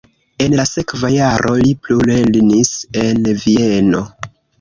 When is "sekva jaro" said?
0.69-1.51